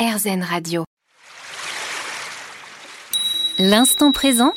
RZN 0.00 0.42
Radio. 0.42 0.84
L'instant 3.58 4.12
présent 4.12 4.54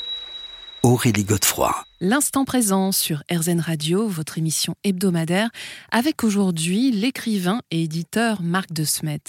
Aurélie 0.83 1.25
Godefroy. 1.25 1.83
L'instant 1.99 2.45
présent 2.45 2.93
sur 2.93 3.23
RZN 3.29 3.59
Radio, 3.59 4.07
votre 4.07 4.37
émission 4.37 4.75
hebdomadaire, 4.85 5.49
avec 5.91 6.23
aujourd'hui 6.23 6.91
l'écrivain 6.91 7.59
et 7.71 7.83
éditeur 7.83 8.41
Marc 8.41 8.71
de 8.71 8.85
Smet. 8.85 9.19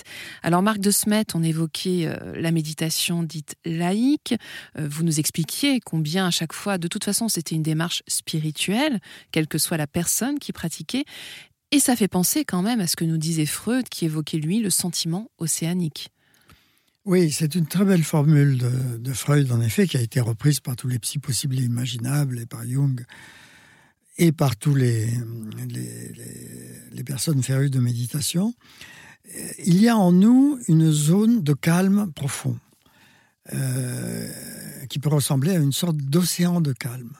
Alors 0.44 0.62
Marc 0.62 0.78
de 0.78 0.92
Smet, 0.92 1.26
on 1.34 1.42
évoquait 1.42 2.06
euh, 2.06 2.40
la 2.40 2.52
méditation 2.52 3.24
dite 3.24 3.56
laïque. 3.64 4.36
Euh, 4.78 4.86
vous 4.88 5.02
nous 5.02 5.18
expliquiez 5.18 5.80
combien 5.80 6.28
à 6.28 6.30
chaque 6.30 6.52
fois, 6.52 6.78
de 6.78 6.86
toute 6.86 7.04
façon, 7.04 7.28
c'était 7.28 7.56
une 7.56 7.64
démarche 7.64 8.04
spirituelle, 8.06 9.00
quelle 9.32 9.48
que 9.48 9.58
soit 9.58 9.76
la 9.76 9.88
personne 9.88 10.38
qui 10.38 10.52
pratiquait. 10.52 11.04
Et 11.74 11.80
ça 11.80 11.96
fait 11.96 12.06
penser 12.06 12.44
quand 12.44 12.62
même 12.62 12.78
à 12.78 12.86
ce 12.86 12.94
que 12.94 13.04
nous 13.04 13.18
disait 13.18 13.46
Freud, 13.46 13.88
qui 13.88 14.04
évoquait 14.04 14.38
lui 14.38 14.60
le 14.60 14.70
sentiment 14.70 15.28
océanique. 15.38 16.12
Oui, 17.04 17.32
c'est 17.32 17.56
une 17.56 17.66
très 17.66 17.84
belle 17.84 18.04
formule 18.04 18.58
de, 19.00 19.12
Freud, 19.12 19.50
en 19.50 19.60
effet, 19.60 19.88
qui 19.88 19.96
a 19.96 20.00
été 20.00 20.20
reprise 20.20 20.60
par 20.60 20.76
tous 20.76 20.86
les 20.86 21.00
psy 21.00 21.18
possibles 21.18 21.58
et 21.58 21.64
imaginables, 21.64 22.38
et 22.38 22.46
par 22.46 22.64
Jung, 22.64 23.04
et 24.18 24.30
par 24.30 24.54
tous 24.54 24.76
les, 24.76 25.08
les, 26.92 27.02
personnes 27.02 27.42
férues 27.42 27.70
de 27.70 27.80
méditation. 27.80 28.54
Il 29.64 29.80
y 29.82 29.88
a 29.88 29.96
en 29.96 30.12
nous 30.12 30.60
une 30.68 30.92
zone 30.92 31.42
de 31.42 31.54
calme 31.54 32.12
profond, 32.14 32.56
euh, 33.52 34.30
qui 34.88 35.00
peut 35.00 35.08
ressembler 35.08 35.56
à 35.56 35.58
une 35.58 35.72
sorte 35.72 35.96
d'océan 35.96 36.60
de 36.60 36.72
calme. 36.72 37.16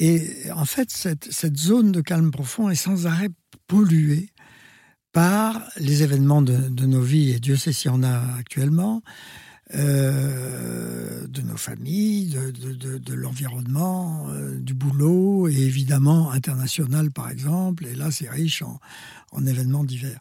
Et 0.00 0.50
en 0.56 0.64
fait, 0.64 0.90
cette, 0.90 1.32
cette, 1.32 1.56
zone 1.56 1.92
de 1.92 2.00
calme 2.00 2.32
profond 2.32 2.68
est 2.68 2.74
sans 2.74 3.06
arrêt 3.06 3.28
polluée 3.70 4.30
par 5.12 5.62
les 5.76 6.02
événements 6.02 6.42
de, 6.42 6.86
nos 6.86 7.00
vies, 7.00 7.30
et 7.30 7.38
Dieu 7.38 7.56
sait 7.56 7.72
s'il 7.72 7.90
y 7.90 7.94
en 7.94 8.02
a 8.02 8.34
actuellement, 8.36 9.02
euh, 9.74 11.28
de 11.28 11.40
nos 11.42 11.56
familles, 11.56 12.30
de, 12.30 13.14
l'environnement, 13.14 14.26
euh, 14.30 14.58
du 14.58 14.74
boulot, 14.74 15.48
et 15.48 15.56
évidemment 15.56 16.32
international 16.32 17.12
par 17.12 17.30
exemple, 17.30 17.86
et 17.86 17.94
là 17.94 18.10
c'est 18.10 18.28
riche 18.28 18.62
en, 18.62 19.46
événements 19.46 19.84
divers. 19.84 20.20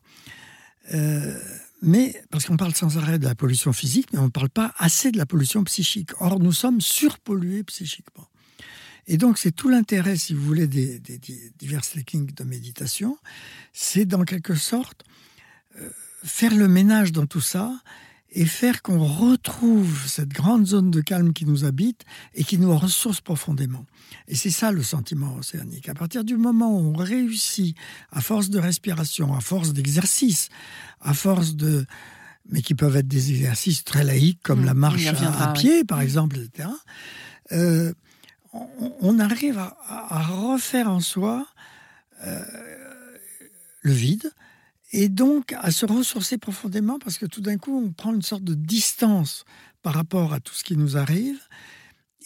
Euh, 0.93 1.35
mais, 1.81 2.21
parce 2.29 2.45
qu'on 2.45 2.57
parle 2.57 2.75
sans 2.75 2.99
arrêt 2.99 3.17
de 3.17 3.25
la 3.25 3.33
pollution 3.33 3.73
physique, 3.73 4.13
mais 4.13 4.19
on 4.19 4.25
ne 4.25 4.29
parle 4.29 4.49
pas 4.49 4.73
assez 4.77 5.11
de 5.11 5.17
la 5.17 5.25
pollution 5.25 5.63
psychique. 5.63 6.11
Or, 6.19 6.39
nous 6.39 6.51
sommes 6.51 6.81
surpollués 6.81 7.63
psychiquement. 7.63 8.27
Et 9.07 9.17
donc, 9.17 9.37
c'est 9.37 9.51
tout 9.51 9.69
l'intérêt, 9.69 10.17
si 10.17 10.33
vous 10.33 10.43
voulez, 10.43 10.67
des, 10.67 10.99
divers 11.57 11.81
techniques 11.81 12.35
de 12.35 12.43
méditation, 12.43 13.17
c'est 13.73 14.05
dans 14.05 14.23
quelque 14.23 14.55
sorte 14.55 15.03
euh, 15.79 15.89
faire 16.23 16.55
le 16.55 16.67
ménage 16.67 17.11
dans 17.11 17.25
tout 17.25 17.41
ça 17.41 17.73
et 18.31 18.45
faire 18.45 18.81
qu'on 18.83 19.03
retrouve 19.03 20.07
cette 20.07 20.29
grande 20.29 20.67
zone 20.67 20.91
de 20.91 21.01
calme 21.01 21.33
qui 21.33 21.45
nous 21.45 21.65
habite 21.65 22.03
et 22.35 22.43
qui 22.43 22.59
nous 22.59 22.77
ressource 22.77 23.21
profondément. 23.21 23.85
Et 24.27 24.35
c'est 24.35 24.51
ça 24.51 24.71
le 24.71 24.83
sentiment 24.83 25.35
océanique. 25.35 25.89
À 25.89 25.95
partir 25.95 26.23
du 26.23 26.37
moment 26.37 26.77
où 26.77 26.93
on 26.93 26.93
réussit, 26.93 27.75
à 28.11 28.21
force 28.21 28.51
de 28.51 28.59
respiration, 28.59 29.33
à 29.33 29.39
force 29.39 29.73
d'exercice, 29.73 30.49
à 31.01 31.15
force 31.15 31.55
de... 31.55 31.87
mais 32.49 32.61
qui 32.61 32.75
peuvent 32.75 32.97
être 32.97 33.07
des 33.07 33.31
exercices 33.31 33.83
très 33.83 34.03
laïques 34.03 34.41
comme 34.43 34.61
mmh, 34.61 34.65
la 34.65 34.73
marche 34.75 35.07
à, 35.07 35.53
pied, 35.53 35.83
par 35.83 36.01
exemple, 36.01 36.37
etc 36.37 36.69
on, 38.99 39.19
arrive 39.19 39.57
à, 39.57 40.23
refaire 40.23 40.89
en 40.89 40.99
soi 40.99 41.47
euh, 42.25 42.43
le 43.81 43.91
vide 43.91 44.31
et 44.91 45.09
donc 45.09 45.53
à 45.53 45.71
se 45.71 45.85
ressourcer 45.85 46.37
profondément 46.37 46.99
parce 46.99 47.17
que 47.17 47.25
tout 47.25 47.41
d'un 47.41 47.57
coup 47.57 47.77
on 47.77 47.91
prend 47.91 48.13
une 48.13 48.21
sorte 48.21 48.43
de 48.43 48.53
distance 48.53 49.45
par 49.81 49.93
rapport 49.93 50.33
à 50.33 50.39
tout 50.39 50.53
ce 50.53 50.63
qui 50.63 50.75
nous 50.75 50.97
arrive 50.97 51.39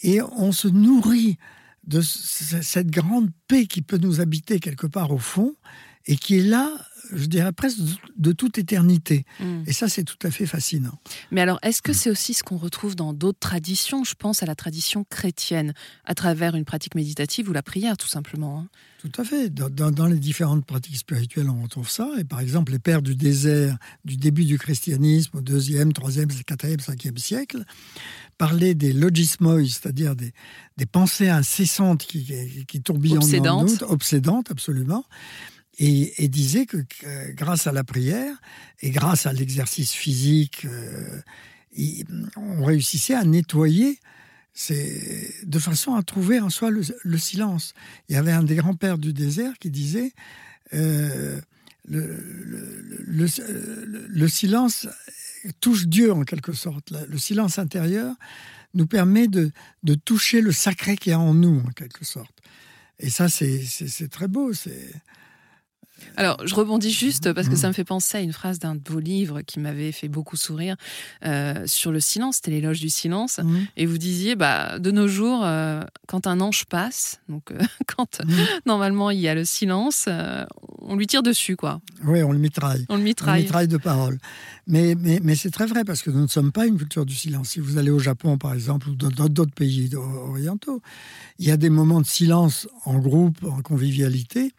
et 0.02 0.20
on 0.22 0.52
se 0.52 0.68
nourrit 0.68 1.38
de 1.86 2.00
cette 2.00 2.90
grande 2.90 3.30
paix 3.46 3.66
qui 3.66 3.82
peut 3.82 3.98
nous 3.98 4.20
habiter 4.20 4.58
quelque 4.58 4.86
part 4.86 5.10
au 5.10 5.18
fond 5.18 5.54
et 6.06 6.16
qui 6.16 6.38
est 6.38 6.42
là 6.42 6.70
je 7.12 7.26
dirais 7.26 7.52
presque 7.52 7.78
de 8.16 8.32
toute 8.32 8.58
éternité. 8.58 9.24
Hmm. 9.40 9.62
Et 9.66 9.72
ça, 9.72 9.88
c'est 9.88 10.04
tout 10.04 10.18
à 10.22 10.30
fait 10.30 10.46
fascinant. 10.46 10.98
Mais 11.30 11.40
alors, 11.40 11.58
est-ce 11.62 11.82
que 11.82 11.92
c'est 11.92 12.10
aussi 12.10 12.34
ce 12.34 12.42
qu'on 12.42 12.56
retrouve 12.56 12.96
dans 12.96 13.12
d'autres 13.12 13.38
traditions? 13.38 14.04
Je 14.04 14.14
pense 14.14 14.42
à 14.42 14.46
la 14.46 14.54
tradition 14.54 15.04
chrétienne, 15.04 15.74
à 16.04 16.14
travers 16.14 16.54
une 16.54 16.64
pratique 16.64 16.94
méditative 16.94 17.48
ou 17.48 17.52
la 17.52 17.62
prière, 17.62 17.96
tout 17.96 18.08
simplement. 18.08 18.60
Hein. 18.60 18.68
Tout 18.98 19.20
à 19.20 19.24
fait. 19.24 19.50
Dans, 19.50 20.06
les 20.06 20.18
différentes 20.18 20.64
pratiques 20.64 20.96
spirituelles, 20.96 21.50
on 21.50 21.62
retrouve 21.62 21.90
ça. 21.90 22.10
Et 22.18 22.24
par 22.24 22.40
exemple, 22.40 22.72
les 22.72 22.78
pères 22.78 23.02
du 23.02 23.14
désert 23.14 23.76
du 24.04 24.16
début 24.16 24.44
du 24.44 24.58
christianisme, 24.58 25.38
au 25.38 25.40
deuxième, 25.42 25.92
troisième, 25.92 26.28
quatrième, 26.28 26.80
cinquième 26.80 27.18
siècle, 27.18 27.64
parlaient 28.38 28.74
des 28.74 28.92
logismoi, 28.92 29.62
c'est-à-dire 29.64 30.16
des, 30.16 30.32
pensées 30.90 31.28
incessantes 31.28 32.04
qui, 32.04 32.32
qui, 32.66 32.80
tourbillonnent 32.80 33.22
obsédantes. 33.22 33.82
en 33.82 33.86
nous, 33.86 33.92
obsédantes 33.92 34.50
absolument 34.50 35.04
et, 35.78 36.28
disait 36.28 36.66
que, 36.66 36.78
grâce 37.32 37.66
à 37.66 37.72
la 37.72 37.84
prière 37.84 38.36
et 38.80 38.90
grâce 38.90 39.26
à 39.26 39.32
l'exercice 39.32 39.92
physique, 39.92 40.66
euh, 40.66 41.20
on 42.36 42.64
réussissait 42.64 43.14
à 43.14 43.24
nettoyer 43.24 43.98
de 44.70 45.58
façon 45.58 45.94
à 45.94 46.02
trouver 46.02 46.38
en 46.38 46.48
soi 46.48 46.70
le, 46.70 47.18
silence. 47.18 47.74
Il 48.08 48.14
y 48.14 48.16
avait 48.16 48.32
un 48.32 48.44
des 48.44 48.54
grands-pères 48.54 48.98
du 48.98 49.12
désert 49.12 49.58
qui 49.58 49.70
disait 49.70 50.12
euh, 50.74 51.40
le, 51.88 53.26
le, 54.08 54.28
silence 54.28 54.86
touche 55.60 55.86
Dieu 55.86 56.12
en 56.12 56.22
quelque 56.22 56.52
sorte. 56.52 56.92
Le 57.08 57.18
silence 57.18 57.58
intérieur 57.58 58.14
nous 58.74 58.86
permet 58.86 59.26
de, 59.26 59.50
de 59.82 59.94
toucher 59.94 60.40
le 60.40 60.52
sacré 60.52 60.96
qui 60.96 61.10
est 61.10 61.14
en 61.14 61.34
nous 61.34 61.60
en 61.66 61.70
quelque 61.70 62.04
sorte. 62.04 62.34
Et 63.00 63.10
ça, 63.10 63.28
c'est 63.28 64.08
très 64.08 64.28
beau. 64.28 64.52
C'est 64.52 64.92
alors, 66.16 66.46
je 66.46 66.54
rebondis 66.54 66.90
juste 66.90 67.32
parce 67.32 67.48
que 67.48 67.56
ça 67.56 67.68
me 67.68 67.72
fait 67.72 67.84
penser 67.84 68.18
à 68.18 68.20
une 68.20 68.32
phrase 68.32 68.58
d'un 68.58 68.74
de 68.76 68.80
vos 68.88 69.00
livres 69.00 69.42
qui 69.42 69.58
m'avait 69.58 69.92
fait 69.92 70.08
beaucoup 70.08 70.36
sourire 70.36 70.76
euh, 71.24 71.64
sur 71.66 71.90
le 71.90 72.00
silence. 72.00 72.36
C'était 72.36 72.52
l'éloge 72.52 72.80
du 72.80 72.88
silence. 72.88 73.38
Mhm. 73.38 73.66
Et 73.76 73.86
vous 73.86 73.98
disiez, 73.98 74.36
bah, 74.36 74.78
de 74.78 74.90
nos 74.90 75.08
jours, 75.08 75.40
euh, 75.44 75.82
quand 76.06 76.26
un 76.26 76.40
ange 76.40 76.66
passe, 76.66 77.20
donc 77.28 77.50
euh, 77.50 77.58
quand 77.96 78.20
mhm. 78.24 78.34
normalement 78.66 79.10
il 79.10 79.20
y 79.20 79.28
a 79.28 79.34
le 79.34 79.44
silence, 79.44 80.08
on 80.80 80.96
lui 80.96 81.06
tire 81.06 81.22
dessus, 81.22 81.56
quoi. 81.56 81.80
Oui, 82.04 82.22
on 82.22 82.32
le 82.32 82.38
mitraille. 82.38 82.86
On 82.88 82.96
le 82.96 83.02
mitraille. 83.02 83.32
On 83.32 83.36
le 83.36 83.42
mitraille 83.42 83.68
de 83.68 83.76
parole. 83.76 84.18
Mais, 84.66 84.94
mais, 84.98 85.20
mais 85.22 85.34
c'est 85.34 85.50
très 85.50 85.66
vrai 85.66 85.84
parce 85.84 86.02
que 86.02 86.10
nous 86.10 86.22
ne 86.22 86.26
sommes 86.26 86.52
pas 86.52 86.66
une 86.66 86.78
culture 86.78 87.04
du 87.04 87.14
silence. 87.14 87.50
Si 87.50 87.60
vous 87.60 87.76
allez 87.78 87.90
au 87.90 87.98
Japon, 87.98 88.38
par 88.38 88.54
exemple, 88.54 88.88
ou 88.88 88.94
dans 88.94 89.28
d'autres 89.28 89.54
pays 89.54 89.90
orientaux, 89.94 90.80
il 91.38 91.48
y 91.48 91.50
a 91.50 91.56
des 91.56 91.70
moments 91.70 92.00
de 92.00 92.06
silence 92.06 92.68
en 92.84 92.98
groupe, 92.98 93.42
en 93.44 93.62
convivialité 93.62 94.52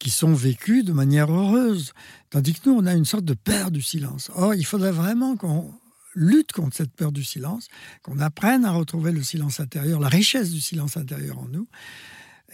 qui 0.00 0.10
sont 0.10 0.32
vécus 0.32 0.84
de 0.84 0.92
manière 0.92 1.30
heureuse. 1.30 1.92
Tandis 2.30 2.54
que 2.54 2.68
nous, 2.68 2.76
on 2.76 2.86
a 2.86 2.94
une 2.94 3.04
sorte 3.04 3.24
de 3.24 3.34
peur 3.34 3.70
du 3.70 3.82
silence. 3.82 4.30
Or, 4.34 4.54
il 4.54 4.64
faudrait 4.64 4.90
vraiment 4.90 5.36
qu'on 5.36 5.72
lutte 6.16 6.50
contre 6.50 6.74
cette 6.74 6.92
peur 6.92 7.12
du 7.12 7.22
silence, 7.22 7.68
qu'on 8.02 8.18
apprenne 8.18 8.64
à 8.64 8.72
retrouver 8.72 9.12
le 9.12 9.22
silence 9.22 9.60
intérieur, 9.60 10.00
la 10.00 10.08
richesse 10.08 10.50
du 10.50 10.60
silence 10.60 10.96
intérieur 10.96 11.38
en 11.38 11.46
nous. 11.46 11.68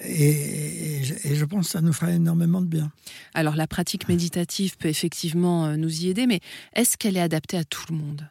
Et, 0.05 1.03
je 1.05 1.45
pense 1.47 1.67
que 1.67 1.73
ça 1.73 1.81
nous 1.81 1.93
fera 1.93 2.13
énormément 2.13 2.61
de 2.61 2.67
bien. 2.67 2.93
Alors 3.33 3.57
la 3.57 3.67
pratique 3.67 4.09
méditative 4.09 4.77
peut 4.77 4.89
effectivement 4.89 5.67
euh, 5.67 5.77
nous 5.77 6.03
y 6.03 6.11
aider, 6.11 6.27
mais 6.27 6.41
est-ce 6.75 6.99
qu'elle 6.99 7.17
est 7.17 7.23
adaptée 7.23 7.57
à 7.57 7.65
tout 7.65 7.85
le 7.89 7.97
monde? 7.97 8.29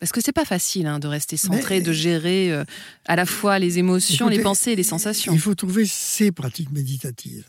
Parce 0.00 0.12
que 0.12 0.20
c'est 0.22 0.32
pas 0.32 0.46
facile 0.46 0.86
hein, 0.86 0.98
de 0.98 1.06
rester 1.06 1.36
centré, 1.36 1.82
de 1.82 1.92
gérer 1.92 2.50
euh, 2.50 2.64
à 3.06 3.16
la 3.16 3.26
fois 3.26 3.58
les 3.58 3.78
émotions, 3.78 4.28
les 4.28 4.40
pensées 4.40 4.72
et 4.72 4.76
les 4.76 4.82
sensations. 4.82 5.32
Il 5.32 5.38
faut 5.38 5.54
trouver 5.54 5.84
ces 5.86 6.32
pratiques 6.32 6.72
méditatives. 6.72 7.44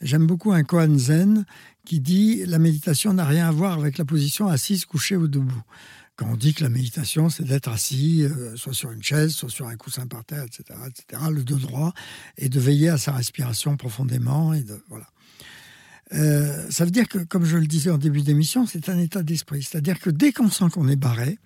J'aime 0.00 0.26
beaucoup 0.26 0.52
un 0.52 0.64
Koan 0.64 0.98
Zen 0.98 1.44
qui 1.84 2.00
dit 2.00 2.42
la 2.46 2.58
méditation 2.58 3.12
n'a 3.12 3.26
rien 3.26 3.48
à 3.48 3.52
voir 3.52 3.78
avec 3.78 3.98
la 3.98 4.06
position 4.06 4.48
assise, 4.48 4.86
couchée 4.86 5.14
ou 5.14 5.28
debout. 5.28 5.62
Quand 6.16 6.26
on 6.30 6.36
dit 6.36 6.54
que 6.54 6.62
la 6.62 6.70
méditation, 6.70 7.28
c'est 7.28 7.44
d'être 7.44 7.68
assis, 7.68 8.24
euh, 8.24 8.56
soit 8.56 8.74
sur 8.74 8.90
une 8.92 9.02
chaise, 9.02 9.32
soit 9.32 9.50
sur 9.50 9.66
un 9.68 9.76
coussin 9.76 10.06
par 10.06 10.24
terre, 10.24 10.44
etc., 10.44 10.78
etc., 10.86 11.22
le 11.30 11.42
dos 11.42 11.56
droit, 11.56 11.94
et 12.36 12.48
de 12.48 12.60
veiller 12.60 12.90
à 12.90 12.98
sa 12.98 13.12
respiration 13.12 13.76
profondément, 13.76 14.52
et 14.52 14.62
de 14.62 14.82
voilà. 14.88 15.06
Euh, 16.12 16.66
ça 16.70 16.84
veut 16.84 16.90
dire 16.90 17.08
que, 17.08 17.18
comme 17.18 17.44
je 17.44 17.56
le 17.56 17.66
disais 17.66 17.90
en 17.90 17.98
début 17.98 18.22
d'émission, 18.22 18.66
c'est 18.66 18.88
un 18.88 18.98
état 18.98 19.22
d'esprit. 19.22 19.62
C'est-à-dire 19.62 19.98
que 19.98 20.10
dès 20.10 20.32
qu'on 20.32 20.50
sent 20.50 20.66
qu'on 20.72 20.88
est 20.88 20.96
barré, 20.96 21.38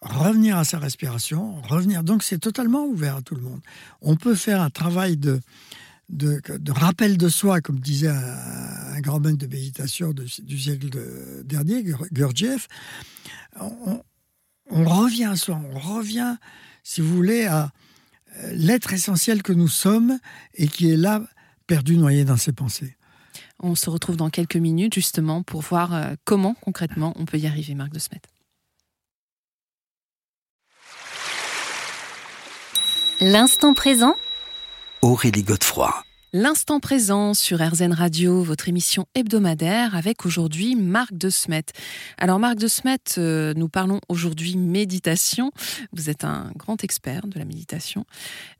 revenir 0.00 0.56
à 0.56 0.64
sa 0.64 0.78
respiration, 0.78 1.60
revenir. 1.62 2.02
Donc 2.02 2.22
c'est 2.22 2.38
totalement 2.38 2.86
ouvert 2.86 3.16
à 3.16 3.22
tout 3.22 3.34
le 3.34 3.42
monde. 3.42 3.60
On 4.00 4.16
peut 4.16 4.34
faire 4.34 4.60
un 4.60 4.70
travail 4.70 5.16
de, 5.16 5.40
de, 6.08 6.40
rappel 6.70 7.16
de 7.16 7.28
soi, 7.28 7.60
comme 7.60 7.78
disait 7.78 8.08
un, 8.08 9.00
grand 9.00 9.20
maître 9.20 9.38
de 9.38 9.46
méditation 9.46 10.12
du 10.12 10.58
siècle 10.58 10.90
dernier, 11.44 11.84
Gurdjieff. 12.12 12.68
On, 13.58 14.02
on, 14.70 14.84
revient 14.84 15.24
à 15.24 15.36
soi, 15.36 15.60
on 15.72 15.78
revient, 15.78 16.36
si 16.82 17.00
vous 17.00 17.14
voulez, 17.14 17.46
à 17.46 17.70
euh, 18.36 18.52
l'être 18.52 18.92
essentiel 18.92 19.42
que 19.42 19.52
nous 19.52 19.68
sommes 19.68 20.18
et 20.54 20.68
qui 20.68 20.90
est 20.90 20.96
là, 20.96 21.22
perdu, 21.66 21.96
noyé 21.96 22.24
dans 22.24 22.36
ses 22.36 22.52
pensées. 22.52 22.96
On 23.58 23.74
se 23.74 23.90
retrouve 23.90 24.16
dans 24.16 24.30
quelques 24.30 24.56
minutes 24.56 24.94
justement 24.94 25.42
pour 25.42 25.62
voir 25.62 25.94
euh, 25.94 26.14
comment 26.24 26.54
concrètement 26.54 27.14
on 27.16 27.24
peut 27.24 27.38
y 27.38 27.46
arriver, 27.46 27.74
Marc 27.74 27.92
de 27.92 27.98
Smet. 27.98 28.20
L'instant 33.22 33.74
présent 33.74 34.14
Aurélie 35.02 35.42
Godefroy. 35.42 35.92
L'instant 36.32 36.80
présent 36.80 37.34
sur 37.34 37.58
RZN 37.60 37.92
Radio, 37.92 38.42
votre 38.42 38.70
émission 38.70 39.04
hebdomadaire 39.14 39.94
avec 39.94 40.24
aujourd'hui 40.24 40.74
Marc 40.74 41.12
de 41.12 41.28
Smet. 41.28 41.66
Alors 42.16 42.38
Marc 42.38 42.56
de 42.56 42.66
Smet, 42.66 42.96
euh, 43.18 43.52
nous 43.54 43.68
parlons 43.68 44.00
aujourd'hui 44.08 44.56
méditation. 44.56 45.52
Vous 45.92 46.08
êtes 46.08 46.24
un 46.24 46.50
grand 46.56 46.82
expert 46.82 47.26
de 47.26 47.38
la 47.38 47.44
méditation. 47.44 48.06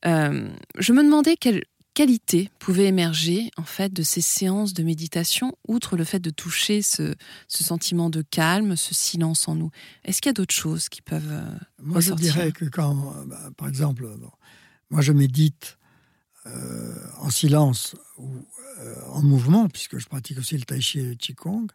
Euh, 0.04 0.50
je 0.78 0.92
me 0.92 1.02
demandais 1.02 1.36
quelle 1.36 1.64
qualité 1.94 2.50
pouvait 2.58 2.86
émerger 2.86 3.50
en 3.56 3.64
fait 3.64 3.92
de 3.92 4.02
ces 4.02 4.20
séances 4.20 4.74
de 4.74 4.82
méditation, 4.82 5.56
outre 5.68 5.96
le 5.96 6.04
fait 6.04 6.20
de 6.20 6.30
toucher 6.30 6.82
ce, 6.82 7.14
sentiment 7.48 8.10
de 8.10 8.22
calme, 8.22 8.76
ce 8.76 8.94
silence 8.94 9.48
en 9.48 9.54
nous. 9.54 9.70
Est-ce 10.04 10.20
qu'il 10.20 10.28
y 10.28 10.30
a 10.30 10.34
d'autres 10.34 10.54
choses 10.54 10.88
qui 10.88 11.02
peuvent 11.02 11.30
euh, 11.30 11.58
Moi, 11.82 12.00
je 12.00 12.12
dirais 12.14 12.52
que 12.52 12.64
quand, 12.64 13.14
bah, 13.26 13.50
par 13.56 13.68
exemple, 13.68 14.06
moi 14.90 15.00
je 15.00 15.12
médite 15.12 15.78
euh, 16.46 16.94
en 17.18 17.30
silence 17.30 17.94
ou 18.16 18.30
euh, 18.80 18.94
en 19.08 19.22
mouvement, 19.22 19.68
puisque 19.68 19.98
je 19.98 20.06
pratique 20.06 20.38
aussi 20.38 20.56
le 20.56 20.64
tai 20.64 20.80
chi 20.80 21.00
et 21.00 21.08
le 21.10 21.14
qigong, 21.14 21.66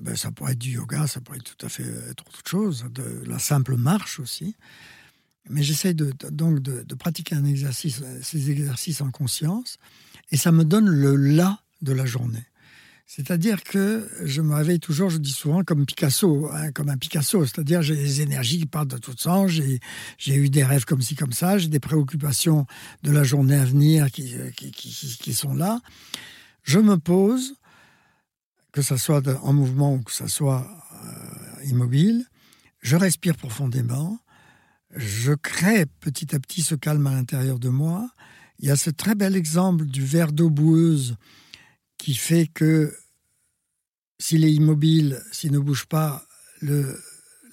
ben, 0.00 0.14
ça 0.14 0.30
pourrait 0.30 0.52
être 0.52 0.58
du 0.58 0.72
yoga, 0.72 1.06
ça 1.06 1.20
pourrait 1.20 1.40
tout 1.40 1.66
à 1.66 1.68
fait 1.68 1.82
être 2.08 2.24
autre 2.26 2.48
chose, 2.48 2.86
de 2.90 3.24
la 3.26 3.38
simple 3.38 3.76
marche 3.76 4.20
aussi. 4.20 4.56
Mais 5.48 5.62
j'essaie 5.62 5.94
de, 5.94 6.12
donc 6.30 6.60
de, 6.60 6.94
pratiquer 6.94 7.36
ces 8.22 8.50
exercices 8.50 9.00
en 9.00 9.10
conscience, 9.10 9.78
et 10.30 10.36
ça 10.36 10.52
me 10.52 10.64
donne 10.64 10.88
le 10.88 11.16
là 11.16 11.60
de 11.82 11.92
la 11.92 12.04
journée. 12.04 12.44
C'est-à-dire 13.12 13.64
que 13.64 14.08
je 14.22 14.40
me 14.40 14.54
réveille 14.54 14.78
toujours, 14.78 15.10
je 15.10 15.18
dis 15.18 15.32
souvent, 15.32 15.64
comme 15.64 15.84
Picasso, 15.84 16.48
hein, 16.52 16.70
comme 16.70 16.90
un 16.90 16.96
Picasso. 16.96 17.44
C'est-à-dire 17.44 17.82
j'ai 17.82 17.96
des 17.96 18.20
énergies 18.20 18.60
qui 18.60 18.66
partent 18.66 18.86
de 18.86 18.98
tout 18.98 19.16
sens, 19.18 19.50
j'ai, 19.50 19.80
eu 20.28 20.48
des 20.48 20.62
rêves 20.62 20.84
comme 20.84 21.02
ci, 21.02 21.16
comme 21.16 21.32
ça, 21.32 21.58
j'ai 21.58 21.66
des 21.66 21.80
préoccupations 21.80 22.66
de 23.02 23.10
la 23.10 23.24
journée 23.24 23.56
à 23.56 23.64
venir 23.64 24.12
qui, 24.12 25.34
sont 25.34 25.54
là. 25.54 25.80
Je 26.62 26.78
me 26.78 26.98
pose, 26.98 27.54
que 28.70 28.80
ça 28.80 28.96
soit 28.96 29.26
en 29.42 29.54
mouvement 29.54 29.94
ou 29.94 30.02
que 30.02 30.12
ça 30.12 30.28
soit 30.28 30.70
euh, 30.92 31.64
immobile, 31.64 32.26
je 32.80 32.94
respire 32.94 33.34
profondément, 33.34 34.20
je 34.94 35.32
crée 35.32 35.86
petit 35.86 36.34
à 36.34 36.40
petit 36.40 36.62
ce 36.62 36.74
calme 36.74 37.06
à 37.06 37.12
l'intérieur 37.12 37.58
de 37.58 37.68
moi. 37.68 38.10
Il 38.58 38.68
y 38.68 38.70
a 38.70 38.76
ce 38.76 38.90
très 38.90 39.14
bel 39.14 39.36
exemple 39.36 39.86
du 39.86 40.04
verre 40.04 40.32
d'eau 40.32 40.50
boueuse 40.50 41.16
qui 41.98 42.14
fait 42.14 42.46
que 42.46 42.94
s'il 44.18 44.44
est 44.44 44.52
immobile, 44.52 45.22
s'il 45.32 45.52
ne 45.52 45.58
bouge 45.58 45.86
pas, 45.86 46.26
le, 46.60 47.00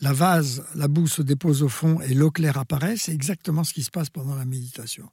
la 0.01 0.13
vase, 0.13 0.65
la 0.75 0.87
boue 0.87 1.07
se 1.07 1.21
dépose 1.21 1.63
au 1.63 1.69
fond 1.69 2.01
et 2.01 2.13
l'eau 2.13 2.31
claire 2.31 2.57
apparaît. 2.57 2.97
C'est 2.97 3.13
exactement 3.13 3.63
ce 3.63 3.73
qui 3.73 3.83
se 3.83 3.91
passe 3.91 4.09
pendant 4.09 4.35
la 4.35 4.45
méditation. 4.45 5.09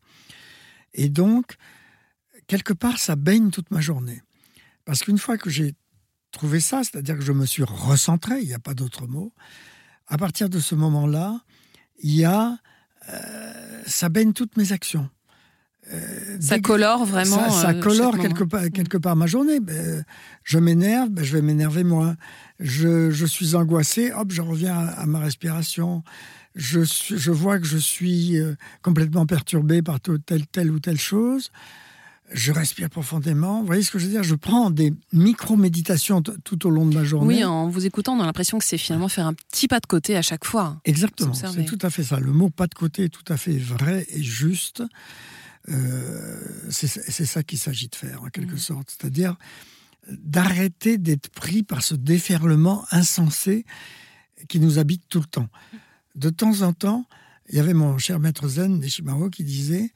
Et 0.95 1.09
donc, 1.09 1.57
quelque 2.47 2.73
part, 2.73 2.99
ça 2.99 3.17
baigne 3.17 3.51
toute 3.51 3.71
ma 3.71 3.81
journée. 3.81 4.23
Parce 4.85 5.03
qu'une 5.03 5.19
fois 5.19 5.39
que 5.39 5.51
j'ai 5.51 5.75
trouvé 6.31 6.61
ça, 6.61 6.83
c'est-à-dire 6.83 7.17
que 7.17 7.25
je 7.25 7.33
me 7.33 7.47
suis 7.47 7.65
recentré, 7.65 8.41
il 8.41 8.49
n'y 8.49 8.55
a 8.55 8.59
pas 8.59 8.75
d'autre 8.75 9.07
mot, 9.07 9.33
à 10.07 10.19
partir 10.19 10.49
de 10.49 10.59
ce 10.59 10.75
moment-là, 10.75 11.41
il 12.03 12.15
y 12.15 12.25
a, 12.25 12.57
euh, 13.13 13.83
ça 13.87 14.09
baigne 14.09 14.33
toutes 14.33 14.57
mes 14.57 14.73
actions. 14.73 15.09
Euh, 15.93 16.39
ça 16.41 16.59
colore 16.61 17.05
vraiment. 17.05 17.51
Ça, 17.51 17.71
euh, 17.71 17.81
colore 17.81 18.19
quelque 18.19 18.45
part, 18.45 18.63
quelque 18.73 18.97
part 18.97 19.17
ma 19.17 19.27
journée. 19.27 19.61
Ben, 19.61 20.05
je 20.43 20.59
m'énerve, 20.59 21.11
ben, 21.11 21.23
je 21.25 21.37
vais 21.37 21.43
m'énerver 21.43 21.85
moins. 21.85 22.17
Je, 22.59 23.11
je, 23.11 23.27
suis 23.27 23.55
angoissé, 23.55 24.13
hop, 24.13 24.31
je 24.31 24.41
reviens 24.41 24.77
à, 24.77 25.05
ma 25.05 25.19
respiration. 25.19 26.03
Je, 26.55 26.81
je, 26.85 27.31
vois 27.33 27.59
que 27.59 27.67
je 27.67 27.77
suis 27.77 28.39
complètement 28.81 29.27
perturbé 29.27 29.83
par 29.83 29.99
telle, 30.01 30.47
telle 30.47 30.71
ou 30.71 30.79
telle 30.79 31.01
chose. 31.01 31.51
Je 32.33 32.53
respire 32.53 32.89
profondément. 32.89 33.61
Vous 33.61 33.67
voyez 33.67 33.83
ce 33.83 33.91
que 33.91 33.99
je 33.99 34.07
veux 34.07 34.11
dire? 34.11 34.23
Je 34.23 34.35
prends 34.35 34.71
des 34.71 34.95
micro-méditations 35.13 36.23
tout 36.23 36.67
au 36.67 36.71
long 36.71 36.87
de 36.87 36.95
ma 36.95 37.05
journée. 37.05 37.37
Oui, 37.37 37.45
en 37.45 37.69
vous 37.69 37.85
écoutant, 37.85 38.15
on 38.15 38.21
a 38.21 38.27
l'impression 38.27 38.59
que 38.59 38.65
c'est 38.65 38.79
finalement 38.79 39.09
faire 39.09 39.27
un 39.27 39.35
petit 39.35 39.69
pas 39.69 39.79
de 39.79 39.87
côté 39.87 40.17
à 40.17 40.23
chaque 40.23 40.45
fois. 40.45 40.81
Exactement, 40.85 41.35
c'est 41.35 41.65
tout 41.65 41.79
à 41.83 41.91
fait 41.91 42.03
ça. 42.03 42.19
Le 42.19 42.33
mot 42.33 42.49
pas 42.49 42.67
de 42.67 42.75
côté 42.75 43.05
est 43.05 43.09
tout 43.09 43.31
à 43.33 43.37
fait 43.37 43.57
vrai 43.59 44.07
et 44.09 44.23
juste. 44.23 44.83
Euh, 45.71 46.69
c'est 46.71 46.87
ça 47.27 47.43
qu'il 47.43 47.59
s'agit 47.59 47.89
de 47.89 47.95
faire, 47.95 48.23
en 48.23 48.29
quelque 48.29 48.55
mmh. 48.55 48.59
sorte. 48.59 48.91
C'est-à-dire 48.91 49.37
d'arrêter 50.11 50.99
d'être 50.99 51.31
pris 51.31 51.63
par 51.63 51.83
ce 51.83 51.95
déferlement 51.95 52.85
insensé 52.91 53.65
qui 54.49 54.61
nous 54.61 54.79
habite 54.79 55.03
tout 55.09 55.21
le 55.21 55.27
temps. 55.27 55.49
De 56.15 56.31
temps 56.31 56.63
en 56.63 56.73
temps, 56.73 57.07
il 57.49 57.57
y 57.57 57.61
avait 57.61 57.75
mon 57.75 57.99
cher 57.99 58.19
maître 58.19 58.49
zen, 58.49 58.81
Nishimaro, 58.81 59.31
qui 59.31 59.45
disait 59.45 59.93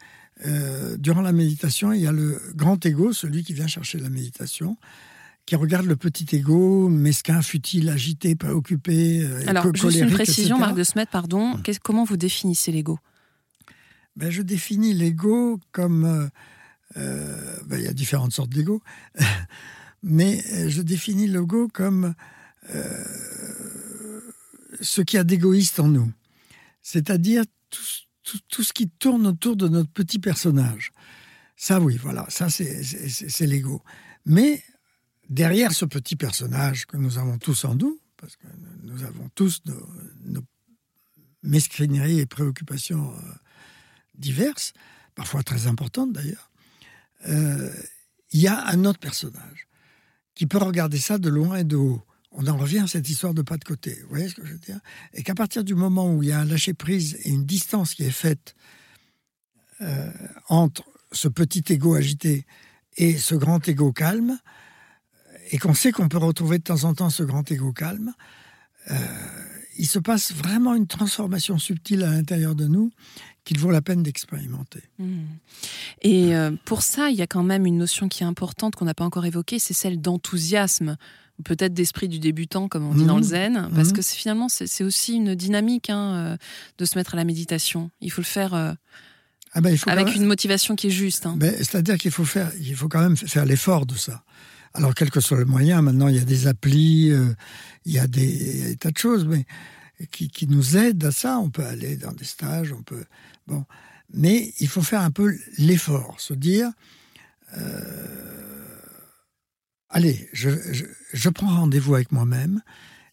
euh, 0.47 0.97
durant 0.97 1.21
la 1.21 1.33
méditation, 1.33 1.93
il 1.93 2.01
y 2.01 2.07
a 2.07 2.13
le 2.13 2.41
grand 2.55 2.85
ego, 2.87 3.13
celui 3.13 3.43
qui 3.45 3.53
vient 3.53 3.67
chercher 3.67 3.99
la 3.99 4.09
méditation, 4.09 4.77
qui 5.47 5.57
regarde 5.57 5.87
le 5.87 5.97
petit 5.97 6.27
ego, 6.37 6.89
mesquin, 6.89 7.43
futile, 7.43 7.89
agité, 7.89 8.37
préoccupé. 8.37 9.23
Euh, 9.23 9.45
Alors, 9.47 9.75
juste 9.75 9.99
une 9.99 10.11
précision, 10.11 10.59
Marc 10.59 10.75
de 10.75 10.85
Smet, 10.85 11.07
pardon. 11.07 11.57
Mmh. 11.57 11.63
Comment 11.83 12.05
vous 12.05 12.17
définissez 12.17 12.71
l'ego? 12.71 12.99
Ben, 14.15 14.31
je 14.31 14.43
définis 14.43 14.93
l'ego 14.93 15.59
comme... 15.73 16.05
Euh, 16.05 16.29
euh, 16.97 17.57
ben, 17.67 17.79
il 17.79 17.85
y 17.85 17.89
a 17.89 17.93
différentes 17.93 18.33
sortes 18.33 18.51
d'ego, 18.51 18.83
mais 20.03 20.43
je 20.69 20.83
définis 20.83 21.29
l'ego 21.29 21.69
comme 21.73 22.15
ce 24.81 25.01
qu'il 25.01 25.17
y 25.17 25.21
a 25.21 25.25
d'égoïste 25.25 25.81
en 25.81 25.89
nous. 25.89 26.13
C'est-à-dire 26.83 27.45
tout, 27.71 27.81
ce 28.63 28.73
qui 28.73 28.89
tourne 28.89 29.27
autour 29.27 29.57
de 29.57 29.69
notre 29.69 29.91
petit 29.91 30.19
personnage. 30.19 30.93
Ça, 31.57 31.81
oui, 31.81 31.97
voilà, 31.97 32.27
ça, 32.29 32.49
c'est 32.51 33.47
l'ego. 33.47 33.83
Mais 34.27 34.63
derrière 35.29 35.73
ce 35.73 35.85
petit 35.85 36.17
personnage 36.17 36.87
que 36.87 36.97
nous 36.97 37.19
avons 37.19 37.39
tous 37.39 37.65
en 37.65 37.75
nous, 37.75 38.01
parce 38.17 38.37
que 38.37 38.47
nous 38.83 39.05
avons 39.05 39.29
tous 39.35 39.63
nos, 39.67 39.89
nos 40.25 40.43
mesquineries 41.43 42.21
et 42.21 42.27
préoccupations 42.27 43.13
diverses, 44.15 44.73
parfois 45.15 45.43
très 45.43 45.67
importantes 45.67 46.13
d'ailleurs, 46.13 46.51
euh, 47.29 47.73
il 48.33 48.41
y 48.41 48.49
a 48.49 48.67
un 48.69 48.85
autre 48.85 48.99
personnage 48.99 49.69
qui 50.35 50.47
peut 50.47 50.59
regarder 50.59 50.99
ça 50.99 51.19
de 51.19 51.29
loin 51.29 51.57
et 51.57 51.65
de 51.65 51.77
haut. 51.77 52.03
On 52.33 52.47
en 52.47 52.57
revient 52.57 52.81
à 52.81 52.87
cette 52.87 53.09
histoire 53.09 53.35
de 53.35 53.43
pas 53.43 53.57
de 53.57 53.65
côté. 53.65 53.99
Vous 54.03 54.11
voyez 54.11 54.29
ce 54.29 54.35
que 54.35 54.47
je 54.47 54.53
veux 54.53 54.59
dire? 54.59 54.81
Et 55.15 55.23
qu'à 55.23 55.35
partir 55.35 55.65
du 55.65 55.75
moment 55.75 56.13
où 56.13 56.23
il 56.23 56.29
y 56.29 56.33
a 56.33 56.41
un 56.41 56.45
lâcher-prise 56.45 57.19
et 57.25 57.31
une 57.31 57.45
distance 57.45 57.95
qui 57.95 58.05
est 58.05 58.11
faite 58.11 58.55
euh, 59.81 60.11
entre 60.49 60.85
ce 61.13 61.29
petit 61.29 61.65
ego 61.73 61.95
agité 61.95 62.45
et 62.97 63.17
ce 63.17 63.35
grand 63.35 63.67
ego 63.67 63.93
calme, 63.93 64.39
et 65.51 65.59
qu'on 65.59 65.75
sait 65.75 65.93
qu'on 65.93 66.09
peut 66.09 66.19
retrouver 66.19 66.59
de 66.59 66.65
temps 66.65 66.85
en 66.85 66.95
temps 66.95 67.11
ce 67.11 67.23
grand 67.23 67.51
ego 67.51 67.73
calme, 67.73 68.13
euh, 68.91 68.95
il 69.79 69.87
se 69.87 69.99
passe 69.99 70.33
vraiment 70.33 70.75
une 70.75 70.87
transformation 70.87 71.59
subtile 71.59 72.03
à 72.03 72.11
l'intérieur 72.11 72.55
de 72.55 72.67
nous 72.67 72.91
qu'il 73.45 73.59
vaut 73.59 73.71
la 73.71 73.81
peine 73.81 74.03
d'expérimenter. 74.03 74.83
Hmm. 74.99 75.25
Et 76.03 76.35
euh, 76.35 76.51
pour 76.65 76.83
ça, 76.83 77.11
il 77.11 77.17
y 77.17 77.23
a 77.23 77.27
quand 77.27 77.45
même 77.45 77.65
une 77.65 77.79
notion 77.79 78.09
qui 78.09 78.23
est 78.23 78.27
importante 78.27 78.77
qu'on 78.77 78.85
n'a 78.85 78.95
pas 78.95 79.05
encore 79.05 79.25
évoquée, 79.25 79.59
c'est 79.59 79.75
celle 79.75 80.01
d'enthousiasme 80.01 80.97
peut-être 81.45 81.75
d'esprit 81.75 82.09
du 82.09 82.19
débutant, 82.19 82.69
comme 82.69 82.87
on 82.87 82.95
dit 82.95 83.05
dans 83.05 83.17
le 83.17 83.23
hmm. 83.23 83.25
zen, 83.25 83.69
parce 83.75 83.91
hmm. 83.91 83.93
que 83.93 84.03
finalement, 84.03 84.49
c'est 84.49 84.85
aussi 84.85 85.15
une 85.15 85.35
dynamique 85.35 85.91
hein, 85.91 86.15
euh, 86.15 86.37
de 86.79 86.85
se 86.85 86.99
mettre 86.99 87.15
à 87.15 87.17
la 87.17 87.25
méditation. 87.25 87.91
Il 88.01 88.11
faut 88.11 88.21
le 88.21 88.27
faire 88.27 88.55
euh, 88.55 88.73
ah 89.53 89.61
ben, 89.61 89.77
avec 89.87 90.15
une 90.15 90.25
motivation 90.25 90.77
qui 90.77 90.89
est 90.89 90.91
juste. 90.91 91.27
Hein. 91.27 91.35
Ben, 91.37 91.55
c'est-à-dire 91.57 91.97
qu'il 91.97 92.11
faut, 92.11 92.25
faire, 92.25 92.51
il 92.61 92.75
faut 92.75 92.89
quand 92.89 93.01
même 93.01 93.17
faire 93.17 93.45
l'effort 93.45 93.87
de 93.87 93.95
ça. 93.95 94.25
Alors, 94.75 94.95
quel 94.95 95.11
que 95.11 95.21
soit 95.21 95.39
le 95.39 95.45
moyen, 95.45 95.81
maintenant, 95.83 96.09
il 96.09 96.17
y 96.17 96.21
a 96.21 96.25
des 96.25 96.47
applis, 96.47 97.11
il, 97.87 97.93
y 97.93 97.99
a 97.99 98.07
des, 98.07 98.27
il 98.27 98.59
y 98.59 98.63
a 98.63 98.69
des 98.69 98.77
tas 98.77 98.91
de 98.91 98.99
choses, 98.99 99.25
mais 99.27 99.47
qui, 100.11 100.29
qui, 100.29 100.47
nous 100.47 100.77
aident 100.77 101.05
à 101.05 101.11
ça. 101.11 101.39
On 101.39 101.51
peut 101.51 101.65
aller 101.65 101.97
dans 101.97 102.13
des 102.13 102.25
stages, 102.25 102.73
on 102.73 102.83
peut 102.83 103.05
Bon. 103.49 103.65
Mais 104.13 104.53
il 104.61 104.69
faut 104.69 104.83
faire 104.83 105.01
un 105.01 105.11
peu 105.11 105.37
l'effort, 105.59 106.17
se 106.19 106.35
dire 106.35 106.71
euh, 107.57 108.58
allez, 109.91 110.29
je, 110.33 110.51
je, 111.13 111.29
prends 111.29 111.49
rendez-vous 111.49 111.95
avec 111.95 112.13
moi-même 112.13 112.63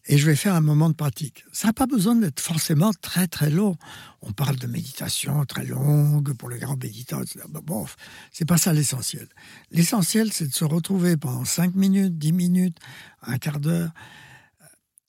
et 0.06 0.18
je 0.18 0.26
vais 0.26 0.36
faire 0.36 0.54
un 0.54 0.60
moment 0.60 0.88
de 0.88 0.94
pratique. 0.94 1.44
Ça 1.52 1.68
n'a 1.68 1.72
pas 1.72 1.86
besoin 1.86 2.14
d'être 2.14 2.40
forcément 2.40 2.92
très 3.00 3.26
très 3.26 3.50
long. 3.50 3.76
On 4.22 4.32
parle 4.32 4.56
de 4.56 4.66
méditation 4.66 5.44
très 5.44 5.64
longue 5.64 6.32
pour 6.34 6.48
les 6.48 6.58
grands 6.58 6.76
méditants, 6.76 7.22
etc. 7.22 7.40
Bon, 7.48 7.86
c'est 8.30 8.44
pas 8.44 8.58
ça 8.58 8.72
l'essentiel. 8.72 9.28
L'essentiel, 9.72 10.32
c'est 10.32 10.46
de 10.46 10.54
se 10.54 10.64
retrouver 10.64 11.16
pendant 11.16 11.44
5 11.44 11.74
minutes, 11.74 12.18
10 12.18 12.32
minutes, 12.32 12.78
un 13.22 13.38
quart 13.38 13.58
d'heure 13.60 13.90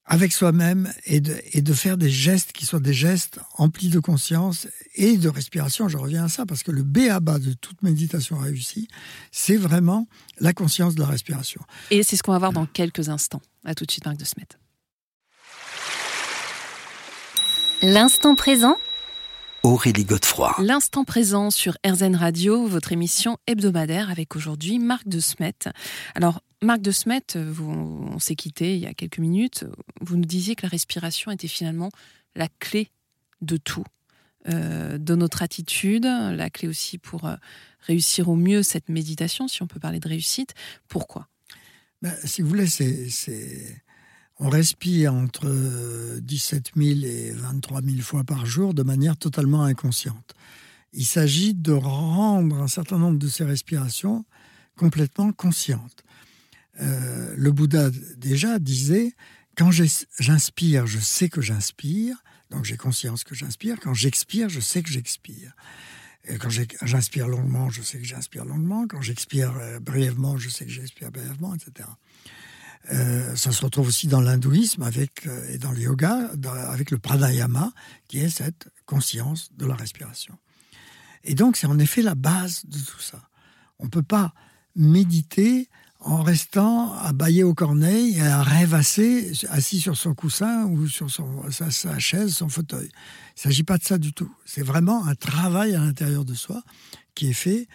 avec 0.07 0.31
soi-même 0.31 0.91
et 1.05 1.19
de, 1.19 1.35
et 1.51 1.61
de 1.61 1.73
faire 1.73 1.97
des 1.97 2.09
gestes 2.09 2.53
qui 2.53 2.65
soient 2.65 2.79
des 2.79 2.93
gestes 2.93 3.39
emplis 3.57 3.89
de 3.89 3.99
conscience 3.99 4.67
et 4.95 5.17
de 5.17 5.27
respiration. 5.27 5.89
Je 5.89 5.97
reviens 5.97 6.25
à 6.25 6.29
ça 6.29 6.45
parce 6.45 6.63
que 6.63 6.71
le 6.71 6.83
B 6.83 7.09
à 7.09 7.19
bas 7.19 7.39
de 7.39 7.53
toute 7.53 7.83
méditation 7.83 8.37
réussie, 8.37 8.87
c'est 9.31 9.57
vraiment 9.57 10.07
la 10.39 10.53
conscience 10.53 10.95
de 10.95 11.01
la 11.01 11.07
respiration. 11.07 11.61
Et 11.91 12.03
c'est 12.03 12.15
ce 12.15 12.23
qu'on 12.23 12.31
va 12.31 12.39
voir 12.39 12.53
dans 12.53 12.65
quelques 12.65 13.09
instants. 13.09 13.41
À 13.65 13.75
tout 13.75 13.85
de 13.85 13.91
suite, 13.91 14.05
Marc 14.05 14.17
de 14.17 14.25
Smet. 14.25 14.47
L'instant 17.83 18.35
présent 18.35 18.77
Aurélie 19.67 20.05
Godefroy. 20.05 20.55
L'instant 20.59 21.03
présent 21.03 21.51
sur 21.51 21.77
RZN 21.85 22.15
Radio, 22.15 22.67
votre 22.67 22.93
émission 22.93 23.37
hebdomadaire 23.47 24.09
avec 24.09 24.37
aujourd'hui 24.37 24.79
Marc 24.79 25.05
de 25.09 25.19
Smet. 25.19 25.55
Alors, 26.15 26.41
Marc 26.61 26.79
de 26.79 26.91
Smet, 26.91 27.35
vous, 27.35 27.69
on 27.69 28.17
s'est 28.17 28.35
quitté 28.35 28.75
il 28.75 28.79
y 28.79 28.85
a 28.85 28.93
quelques 28.93 29.17
minutes. 29.17 29.65
Vous 29.99 30.15
nous 30.15 30.23
disiez 30.23 30.55
que 30.55 30.61
la 30.63 30.69
respiration 30.69 31.31
était 31.31 31.49
finalement 31.49 31.89
la 32.33 32.47
clé 32.59 32.91
de 33.41 33.57
tout, 33.57 33.83
euh, 34.47 34.97
de 34.97 35.15
notre 35.15 35.43
attitude, 35.43 36.05
la 36.05 36.49
clé 36.49 36.69
aussi 36.69 36.97
pour 36.97 37.25
euh, 37.25 37.35
réussir 37.81 38.29
au 38.29 38.37
mieux 38.37 38.63
cette 38.63 38.87
méditation, 38.87 39.49
si 39.49 39.63
on 39.63 39.67
peut 39.67 39.81
parler 39.81 39.99
de 39.99 40.07
réussite. 40.07 40.53
Pourquoi? 40.87 41.27
Ben, 42.01 42.15
Si 42.23 42.41
vous 42.41 42.47
voulez, 42.47 42.67
c'est 42.67 43.83
on 44.39 44.49
respire 44.49 45.13
entre 45.13 46.19
17 46.19 46.71
000 46.75 46.99
et 47.05 47.31
23 47.31 47.81
000 47.81 48.01
fois 48.01 48.23
par 48.23 48.45
jour 48.45 48.73
de 48.73 48.83
manière 48.83 49.17
totalement 49.17 49.63
inconsciente. 49.63 50.35
Il 50.93 51.05
s'agit 51.05 51.53
de 51.53 51.73
rendre 51.73 52.55
un 52.57 52.67
certain 52.67 52.97
nombre 52.97 53.19
de 53.19 53.27
ces 53.27 53.43
respirations 53.43 54.25
complètement 54.77 55.31
conscientes. 55.31 56.03
Euh, 56.79 57.33
le 57.35 57.51
Bouddha 57.51 57.89
déjà 58.17 58.59
disait, 58.59 59.13
quand 59.57 59.71
j'inspire, 59.71 60.85
je 60.85 60.99
sais 60.99 61.29
que 61.29 61.41
j'inspire, 61.41 62.15
donc 62.51 62.63
j'ai 62.63 62.77
conscience 62.77 63.23
que 63.23 63.35
j'inspire. 63.35 63.77
Quand 63.81 63.93
j'expire, 63.93 64.49
je 64.49 64.59
sais 64.59 64.83
que 64.83 64.89
j'expire. 64.89 65.55
Quand 66.39 66.49
j'inspire 66.49 67.27
longuement, 67.27 67.69
je 67.69 67.81
sais 67.81 67.97
que 67.97 68.03
j'inspire 68.03 68.45
longuement. 68.45 68.85
Quand 68.87 69.01
j'expire 69.01 69.55
euh, 69.57 69.79
brièvement, 69.79 70.37
je 70.37 70.49
sais 70.49 70.65
que 70.65 70.71
j'expire 70.71 71.09
brièvement, 71.09 71.55
etc. 71.55 71.87
Euh, 72.91 73.35
ça 73.35 73.51
se 73.51 73.63
retrouve 73.63 73.87
aussi 73.87 74.07
dans 74.07 74.21
l'hindouisme 74.21 74.81
avec, 74.83 75.27
euh, 75.27 75.53
et 75.53 75.57
dans 75.57 75.71
le 75.71 75.79
yoga 75.79 76.31
avec 76.69 76.91
le 76.91 76.97
pranayama, 76.97 77.73
qui 78.07 78.19
est 78.19 78.29
cette 78.29 78.69
conscience 78.85 79.49
de 79.57 79.65
la 79.65 79.75
respiration. 79.75 80.37
Et 81.23 81.35
donc, 81.35 81.57
c'est 81.57 81.67
en 81.67 81.79
effet 81.79 82.01
la 82.01 82.15
base 82.15 82.65
de 82.65 82.79
tout 82.79 83.01
ça. 83.01 83.29
On 83.79 83.85
ne 83.85 83.89
peut 83.89 84.03
pas 84.03 84.33
méditer 84.75 85.69
en 85.99 86.23
restant 86.23 86.93
à 86.93 87.11
bailler 87.11 87.43
au 87.43 87.53
corneille 87.53 88.17
et 88.17 88.21
à 88.21 88.43
rêvasser 88.43 89.33
assis 89.49 89.81
sur 89.81 89.97
son 89.97 90.13
coussin 90.13 90.65
ou 90.65 90.87
sur 90.87 91.09
son, 91.09 91.49
sa, 91.51 91.71
sa 91.71 91.99
chaise, 91.99 92.33
son 92.33 92.47
fauteuil. 92.47 92.87
Il 92.87 93.39
ne 93.39 93.41
s'agit 93.41 93.63
pas 93.63 93.77
de 93.77 93.83
ça 93.83 93.97
du 93.97 94.13
tout. 94.13 94.31
C'est 94.45 94.61
vraiment 94.61 95.05
un 95.05 95.15
travail 95.15 95.75
à 95.75 95.79
l'intérieur 95.79 96.23
de 96.23 96.35
soi 96.35 96.63
qui 97.15 97.29
est 97.29 97.33
fait 97.33 97.67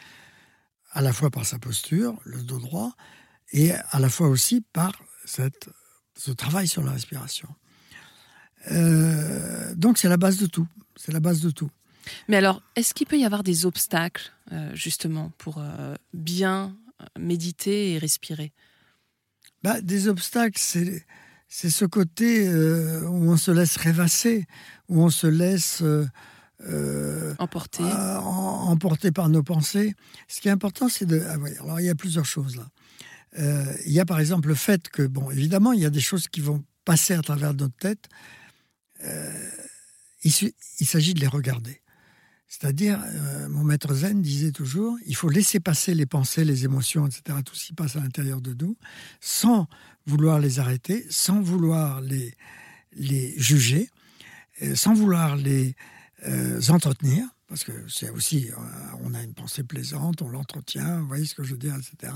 à 0.92 1.02
la 1.02 1.12
fois 1.12 1.30
par 1.30 1.44
sa 1.44 1.58
posture, 1.58 2.18
le 2.24 2.42
dos 2.42 2.58
droit, 2.58 2.94
et 3.52 3.72
à 3.72 4.00
la 4.00 4.08
fois 4.08 4.28
aussi 4.28 4.62
par 4.72 4.92
cette, 5.24 5.68
ce 6.16 6.30
travail 6.30 6.68
sur 6.68 6.82
la 6.82 6.92
respiration. 6.92 7.48
Euh, 8.70 9.74
donc 9.74 9.98
c'est 9.98 10.08
la 10.08 10.16
base 10.16 10.38
de 10.38 10.46
tout. 10.46 10.66
C'est 10.96 11.12
la 11.12 11.20
base 11.20 11.40
de 11.40 11.50
tout. 11.50 11.70
Mais 12.28 12.36
alors, 12.36 12.62
est-ce 12.76 12.94
qu'il 12.94 13.06
peut 13.06 13.18
y 13.18 13.24
avoir 13.24 13.42
des 13.42 13.64
obstacles, 13.64 14.32
euh, 14.50 14.74
justement, 14.74 15.32
pour 15.38 15.58
euh, 15.58 15.94
bien 16.12 16.76
méditer 17.18 17.92
et 17.92 17.98
respirer? 17.98 18.52
Bah, 19.62 19.80
Des 19.80 20.08
obstacles, 20.08 20.58
c'est, 20.60 21.04
c'est 21.48 21.70
ce 21.70 21.84
côté 21.84 22.48
où 22.48 23.30
on 23.30 23.36
se 23.36 23.50
laisse 23.50 23.76
rêvasser, 23.76 24.46
où 24.88 25.02
on 25.02 25.10
se 25.10 25.26
laisse... 25.26 25.82
emporter. 27.38 27.84
emporter 27.84 29.12
par 29.12 29.28
nos 29.28 29.42
pensées. 29.42 29.94
Ce 30.28 30.40
qui 30.40 30.48
est 30.48 30.52
important, 30.52 30.88
c'est 30.88 31.06
de. 31.06 31.22
Ah 31.28 31.36
alors, 31.62 31.80
il 31.80 31.86
y 31.86 31.90
a 31.90 31.94
plusieurs 31.94 32.26
choses 32.26 32.56
là. 32.56 32.68
Euh, 33.38 33.74
il 33.86 33.92
y 33.92 34.00
a 34.00 34.04
par 34.04 34.20
exemple 34.20 34.48
le 34.48 34.54
fait 34.54 34.88
que, 34.88 35.02
bon, 35.02 35.30
évidemment, 35.30 35.72
il 35.72 35.80
y 35.80 35.86
a 35.86 35.90
des 35.90 36.00
choses 36.00 36.28
qui 36.28 36.40
vont 36.40 36.64
passer 36.84 37.14
à 37.14 37.22
travers 37.22 37.54
notre 37.54 37.76
tête. 37.76 38.08
Euh, 39.04 39.50
il, 40.24 40.32
s'agit 40.86 41.14
de 41.14 41.20
les 41.20 41.26
regarder. 41.26 41.80
C'est-à-dire, 42.46 43.02
euh, 43.04 43.48
mon 43.48 43.64
maître 43.64 43.92
zen 43.94 44.20
disait 44.20 44.52
toujours, 44.52 44.96
il 45.06 45.16
faut 45.16 45.30
laisser 45.30 45.58
passer 45.58 45.94
les 45.94 46.06
pensées, 46.06 46.44
les 46.44 46.64
émotions, 46.64 47.06
etc., 47.06 47.38
tout 47.44 47.54
ce 47.54 47.66
qui 47.66 47.72
passe 47.72 47.96
à 47.96 48.00
l'intérieur 48.00 48.40
de 48.40 48.54
nous, 48.54 48.76
sans 49.20 49.66
vouloir 50.06 50.38
les 50.38 50.58
arrêter, 50.58 51.06
sans 51.10 51.40
vouloir 51.40 52.00
les, 52.00 52.34
les 52.92 53.34
juger, 53.38 53.88
sans 54.74 54.94
vouloir 54.94 55.36
les 55.36 55.74
entretenir, 56.68 57.26
parce 57.48 57.64
que 57.64 57.72
c'est 57.88 58.10
aussi, 58.10 58.50
on 59.02 59.14
a 59.14 59.22
une 59.22 59.34
pensée 59.34 59.64
plaisante, 59.64 60.22
on 60.22 60.28
l'entretient, 60.28 61.00
vous 61.00 61.08
voyez 61.08 61.24
ce 61.24 61.34
que 61.34 61.42
je 61.42 61.52
veux 61.52 61.58
dire, 61.58 61.74
etc. 61.74 62.12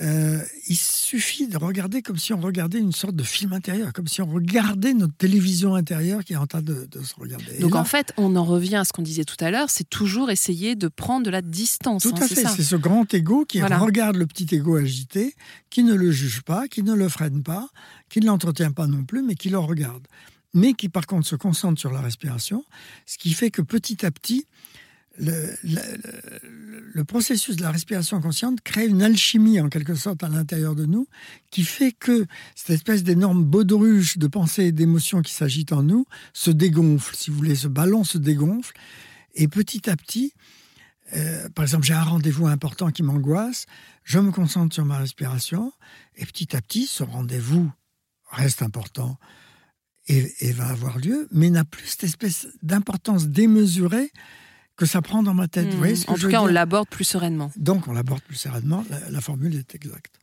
Euh, 0.00 0.40
il 0.68 0.76
suffit 0.76 1.48
de 1.48 1.58
regarder 1.58 2.00
comme 2.00 2.16
si 2.16 2.32
on 2.32 2.40
regardait 2.40 2.78
une 2.78 2.92
sorte 2.92 3.16
de 3.16 3.24
film 3.24 3.52
intérieur, 3.52 3.92
comme 3.92 4.06
si 4.06 4.22
on 4.22 4.26
regardait 4.26 4.94
notre 4.94 5.14
télévision 5.14 5.74
intérieure 5.74 6.24
qui 6.24 6.34
est 6.34 6.36
en 6.36 6.46
train 6.46 6.62
de, 6.62 6.88
se 7.02 7.14
regarder. 7.18 7.58
Donc 7.58 7.74
en 7.74 7.84
fait, 7.84 8.12
on 8.16 8.36
en 8.36 8.44
revient 8.44 8.76
à 8.76 8.84
ce 8.84 8.92
qu'on 8.92 9.02
disait 9.02 9.24
tout 9.24 9.36
à 9.40 9.50
l'heure, 9.50 9.68
c'est 9.68 9.88
toujours 9.88 10.30
essayer 10.30 10.76
de 10.76 10.86
prendre 10.86 11.26
de 11.26 11.30
la 11.30 11.42
distance. 11.42 12.04
Tout 12.04 12.14
hein, 12.16 12.22
à 12.22 12.28
fait, 12.28 12.46
c'est 12.46 12.62
ce 12.62 12.76
grand 12.76 13.12
ego 13.12 13.44
qui 13.44 13.60
regarde 13.62 14.16
le 14.16 14.26
petit 14.26 14.46
ego 14.54 14.76
agité, 14.76 15.34
qui 15.70 15.82
ne 15.82 15.94
le 15.94 16.12
juge 16.12 16.42
pas, 16.42 16.68
qui 16.68 16.84
ne 16.84 16.94
le 16.94 17.08
freine 17.08 17.42
pas, 17.42 17.68
qui 18.08 18.20
ne 18.20 18.26
l'entretient 18.26 18.72
pas 18.72 18.86
non 18.86 19.04
plus, 19.04 19.22
mais 19.22 19.34
qui 19.34 19.48
le 19.48 19.58
regarde. 19.58 20.06
Mais 20.54 20.72
qui 20.74 20.88
par 20.88 21.06
contre 21.06 21.26
se 21.26 21.36
concentre 21.36 21.80
sur 21.80 21.92
la 21.92 22.00
respiration, 22.00 22.64
ce 23.06 23.18
qui 23.18 23.32
fait 23.34 23.50
que 23.50 23.62
petit 23.62 24.06
à 24.06 24.10
petit, 24.10 24.46
le, 25.18 27.02
processus 27.04 27.56
de 27.56 27.62
la 27.62 27.70
respiration 27.70 28.20
consciente 28.20 28.60
crée 28.60 28.86
une 28.86 29.02
alchimie 29.02 29.60
en 29.60 29.68
quelque 29.68 29.94
sorte 29.94 30.22
à 30.22 30.28
l'intérieur 30.28 30.74
de 30.74 30.86
nous 30.86 31.06
qui 31.50 31.64
fait 31.64 31.92
que 31.92 32.26
cette 32.54 32.70
espèce 32.70 33.02
d'énorme 33.02 33.44
baudruche 33.44 34.18
de 34.18 34.26
pensées 34.26 34.66
et 34.66 34.72
d'émotions 34.72 35.22
qui 35.22 35.32
s'agitent 35.32 35.72
en 35.72 35.82
nous 35.82 36.06
se 36.32 36.50
dégonfle, 36.50 37.14
si 37.16 37.30
vous 37.30 37.36
voulez, 37.36 37.56
ce 37.56 37.68
ballon 37.68 38.04
se 38.04 38.18
dégonfle. 38.18 38.74
Et 39.34 39.48
petit 39.48 39.88
à 39.90 39.96
petit, 39.96 40.34
euh, 41.14 41.48
par 41.50 41.64
exemple, 41.64 41.84
j'ai 41.84 41.94
un 41.94 42.02
rendez-vous 42.02 42.46
important 42.46 42.90
qui 42.90 43.02
m'angoisse, 43.02 43.66
je 44.04 44.18
me 44.18 44.30
concentre 44.30 44.74
sur 44.74 44.84
ma 44.84 44.98
respiration 44.98 45.72
et 46.16 46.26
petit 46.26 46.54
à 46.56 46.60
petit, 46.60 46.86
ce 46.86 47.02
rendez-vous 47.02 47.70
reste 48.30 48.62
important 48.62 49.18
et, 50.06 50.32
et 50.40 50.52
va 50.52 50.68
avoir 50.68 50.98
lieu, 50.98 51.28
mais 51.32 51.50
n'a 51.50 51.64
plus 51.64 51.86
cette 51.86 52.04
espèce 52.04 52.48
d'importance 52.62 53.28
démesurée 53.28 54.12
que 54.80 54.86
ça 54.86 55.02
prend 55.02 55.22
dans 55.22 55.34
ma 55.34 55.46
tête. 55.46 55.68
Vous 55.68 55.76
voyez 55.76 55.94
ce 55.94 56.06
que 56.06 56.10
en 56.10 56.14
tout 56.14 56.28
cas, 56.28 56.40
on 56.40 56.46
l'aborde 56.46 56.88
plus 56.88 57.04
sereinement. 57.04 57.52
Donc, 57.56 57.86
on 57.86 57.92
l'aborde 57.92 58.22
plus 58.22 58.36
sereinement. 58.36 58.82
La, 59.10 59.20
formule 59.20 59.54
est 59.54 59.74
exacte. 59.74 60.14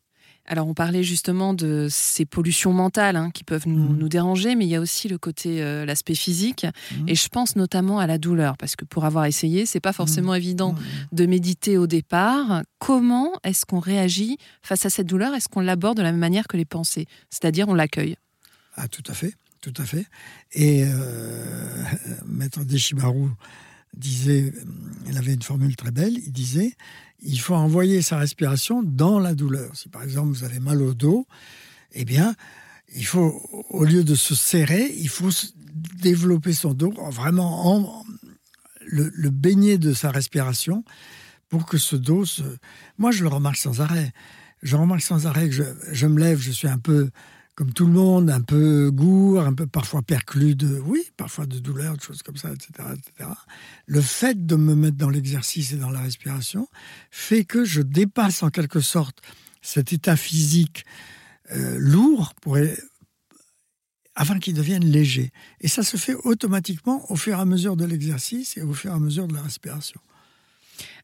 Alors, 0.48 0.68
on 0.68 0.74
parlait 0.74 1.04
justement 1.04 1.54
de 1.54 1.86
ces 1.92 2.26
pollutions 2.26 2.74
mentales 2.74 3.18
hein, 3.18 3.30
qui 3.30 3.44
peuvent 3.44 3.68
nous, 3.68 3.94
mmh. 3.94 3.98
nous, 3.98 4.10
déranger, 4.10 4.56
mais 4.56 4.66
il 4.66 4.70
y 4.70 4.76
a 4.76 4.82
aussi 4.82 5.10
le 5.10 5.20
côté, 5.20 5.62
euh, 5.62 5.86
l'aspect 5.86 6.16
physique. 6.16 6.66
Mmh. 6.66 7.10
Et 7.10 7.14
je 7.14 7.28
pense 7.28 7.56
notamment 7.56 8.00
à 8.00 8.08
la 8.08 8.18
douleur, 8.18 8.58
parce 8.58 8.76
que 8.76 8.84
pour 8.84 9.06
avoir 9.06 9.26
essayé, 9.26 9.68
c'est 9.68 9.80
pas 9.80 9.94
forcément 9.94 10.32
mmh. 10.32 10.38
évident 10.38 10.76
de 11.12 11.26
méditer 11.28 11.78
au 11.78 11.86
départ. 11.86 12.64
Comment 12.80 13.34
est-ce 13.44 13.64
qu'on 13.64 13.80
réagit 13.80 14.38
face 14.64 14.88
à 14.88 14.90
cette 14.90 15.06
douleur? 15.06 15.36
Est-ce 15.36 15.50
qu'on 15.50 15.62
l'aborde 15.62 15.98
de 15.98 16.02
la 16.02 16.12
même 16.12 16.20
manière 16.20 16.48
que 16.48 16.58
les 16.58 16.66
pensées? 16.66 17.06
C'est-à-dire, 17.30 17.70
on 17.70 17.76
l'accueille 17.76 18.16
Ah, 18.76 18.88
tout 18.88 19.04
à 19.08 19.14
fait, 19.14 19.36
tout 19.62 19.74
à 19.78 19.86
fait. 19.86 20.08
Et 20.54 20.84
euh, 20.84 21.84
Maître 22.26 22.64
Deshimaru 22.64 23.30
disait, 23.98 24.54
il 25.08 25.18
avait 25.18 25.34
une 25.34 25.42
formule 25.42 25.76
très 25.76 25.92
belle, 25.92 26.18
il 26.18 26.32
disait, 26.32 26.76
il 27.22 27.40
faut 27.40 27.56
envoyer 27.56 28.02
sa 28.02 28.18
respiration 28.18 28.84
dans 28.84 29.20
la 29.20 29.34
douleur. 29.34 29.76
Si 29.76 29.90
par 29.90 30.04
exemple 30.04 30.30
vous 30.30 30.44
avez 30.44 30.60
mal 30.60 30.82
au 30.82 30.94
dos, 30.94 31.28
eh 31.94 32.06
bien, 32.06 32.36
il 32.96 33.06
faut, 33.06 33.42
au 33.70 33.84
lieu 33.84 34.04
de 34.04 34.16
se 34.16 34.36
serrer, 34.36 34.94
il 34.98 35.10
faut 35.10 35.30
développer 35.96 36.54
son 36.54 36.74
dos, 36.74 36.92
vraiment 37.12 37.68
en, 37.68 38.04
le, 38.86 39.30
baigner 39.30 39.78
de 39.78 39.94
sa 39.94 40.12
respiration 40.12 40.84
pour 41.50 41.66
que 41.66 41.78
ce 41.78 41.96
dos 41.96 42.26
se... 42.26 42.44
Moi, 42.98 43.12
je 43.12 43.24
le 43.24 43.30
remarque 43.30 43.58
sans 43.58 43.82
arrêt. 43.82 44.14
Je 44.64 44.76
remarque 44.76 45.02
sans 45.02 45.28
arrêt 45.28 45.50
que 45.50 45.56
je 45.92 46.08
me 46.08 46.20
lève, 46.20 46.40
je 46.40 46.52
suis 46.52 46.68
un 46.68 46.78
peu 46.78 47.10
comme 47.58 47.74
tout 47.74 47.88
le 47.88 47.92
monde, 47.92 48.30
un 48.30 48.42
peu 48.42 48.92
gourd, 48.92 49.42
un 49.42 49.54
peu 49.54 49.66
parfois 49.66 50.04
perclus 50.04 50.54
de, 50.54 50.80
oui, 50.86 51.02
parfois 51.18 51.48
de 51.48 51.58
douleur, 51.58 51.98
de 51.98 52.02
choses 52.04 52.22
comme 52.22 52.38
ça, 52.38 52.54
etc., 52.54 52.70
etc. 52.94 53.32
Le 53.88 54.00
fait 54.00 54.46
de 54.46 54.56
me 54.56 54.76
mettre 54.76 54.98
dans 54.98 55.10
l'exercice 55.10 55.74
et 55.74 55.78
dans 55.78 55.90
la 55.90 56.02
respiration 56.02 56.68
fait 57.10 57.46
que 57.46 57.66
je 57.66 57.82
dépasse 57.82 58.44
en 58.44 58.52
quelque 58.52 58.80
sorte 58.80 59.24
cet 59.64 59.92
état 59.92 60.16
physique 60.16 60.86
euh, 61.52 61.78
lourd 61.80 62.36
afin 64.14 64.38
qu'il 64.38 64.54
devienne 64.54 64.86
léger. 64.86 65.32
Et 65.60 65.68
ça 65.68 65.82
se 65.82 65.98
fait 65.98 66.14
automatiquement 66.14 67.12
au 67.12 67.16
fur 67.16 67.40
et 67.40 67.42
à 67.42 67.46
mesure 67.46 67.76
de 67.76 67.86
l'exercice 67.86 68.56
et 68.58 68.62
au 68.62 68.76
fur 68.76 68.92
et 68.92 68.94
à 68.94 69.00
mesure 69.00 69.28
de 69.28 69.34
la 69.34 69.42
respiration. 69.42 70.00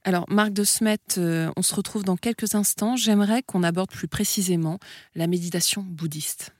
Alors, 0.05 0.25
Marc 0.29 0.51
de 0.51 0.65
Smet, 0.65 0.97
euh, 1.17 1.49
on 1.55 1.61
se 1.61 1.73
retrouve 1.73 2.03
dans 2.03 2.17
quelques 2.17 2.55
instants. 2.55 2.97
J'aimerais 2.97 3.41
qu'on 3.41 3.63
aborde 3.63 3.89
plus 3.89 4.09
précisément 4.09 4.79
la 5.15 5.27
méditation 5.27 5.81
bouddhiste. 5.81 6.51